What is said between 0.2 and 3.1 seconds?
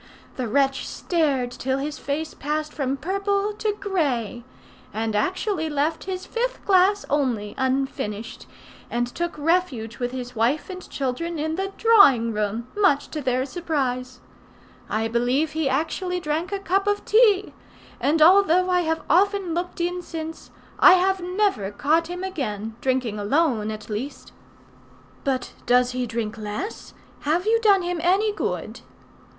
The wretch stared till his face passed from